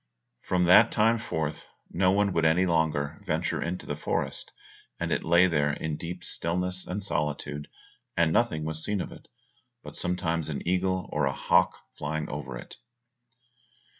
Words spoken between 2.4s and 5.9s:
any longer venture into the forest, and it lay there